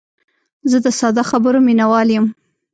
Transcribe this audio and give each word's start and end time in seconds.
زه 0.69 0.77
د 0.85 0.87
ساده 0.99 1.23
خبرو 1.31 1.59
مینوال 1.67 2.07
یم. 2.15 2.25